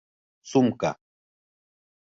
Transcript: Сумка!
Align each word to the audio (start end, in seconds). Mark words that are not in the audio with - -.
Сумка! 0.51 0.91